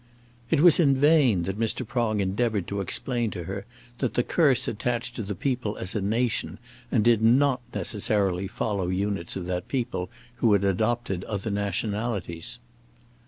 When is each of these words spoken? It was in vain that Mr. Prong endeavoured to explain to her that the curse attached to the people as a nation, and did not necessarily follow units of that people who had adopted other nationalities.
It 0.49 0.61
was 0.61 0.79
in 0.79 0.95
vain 0.95 1.43
that 1.43 1.59
Mr. 1.59 1.87
Prong 1.87 2.21
endeavoured 2.21 2.65
to 2.69 2.81
explain 2.81 3.29
to 3.29 3.43
her 3.43 3.67
that 3.99 4.15
the 4.15 4.23
curse 4.23 4.67
attached 4.67 5.15
to 5.15 5.21
the 5.21 5.35
people 5.35 5.77
as 5.77 5.93
a 5.93 6.01
nation, 6.01 6.57
and 6.91 7.03
did 7.03 7.21
not 7.21 7.61
necessarily 7.71 8.47
follow 8.47 8.87
units 8.87 9.35
of 9.35 9.45
that 9.45 9.67
people 9.67 10.09
who 10.37 10.53
had 10.53 10.63
adopted 10.63 11.23
other 11.25 11.51
nationalities. 11.51 12.57